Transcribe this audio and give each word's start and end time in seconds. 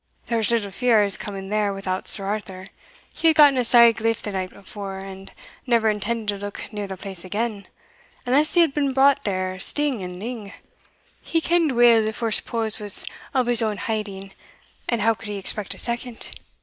"There 0.25 0.39
was 0.39 0.49
little 0.49 0.71
fear 0.71 1.01
o' 1.03 1.03
his 1.03 1.15
coming 1.15 1.49
there 1.49 1.71
without 1.75 2.07
Sir 2.07 2.25
Arthur: 2.25 2.69
he 3.13 3.27
had 3.27 3.35
gotten 3.37 3.59
a 3.59 3.63
sair 3.63 3.93
gliff 3.93 4.19
the 4.23 4.31
night 4.31 4.51
afore, 4.51 4.97
and 4.97 5.31
never 5.67 5.91
intended 5.91 6.29
to 6.33 6.43
look 6.43 6.73
near 6.73 6.87
the 6.87 6.97
place 6.97 7.23
again, 7.23 7.67
unless 8.25 8.55
he 8.55 8.61
had 8.61 8.73
been 8.73 8.93
brought 8.93 9.25
there 9.25 9.59
sting 9.59 10.01
and 10.01 10.17
ling. 10.19 10.53
He 11.21 11.39
ken'd 11.39 11.73
weel 11.73 12.03
the 12.03 12.13
first 12.13 12.45
pose 12.47 12.79
was 12.79 13.05
o' 13.35 13.43
his 13.43 13.61
ain 13.61 13.77
hiding, 13.77 14.33
and 14.89 15.01
how 15.01 15.13
could 15.13 15.29
he 15.29 15.37
expect 15.37 15.75
a 15.75 15.77
second? 15.77 16.31